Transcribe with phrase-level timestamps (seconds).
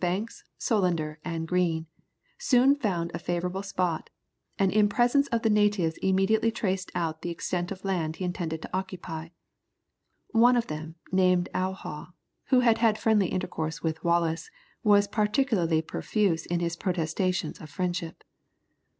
[0.01, 1.85] Banks, Solander, and Green,
[2.39, 4.09] soon found a favourable spot,
[4.57, 8.63] and in presence of the natives immediately traced out the extent of land he intended
[8.63, 9.29] to occupy.
[10.31, 12.13] One of them, named Owhaw,
[12.45, 14.49] who had had friendly intercourse with Wallis,
[14.83, 18.23] was particularly profuse in his protestations of friendship.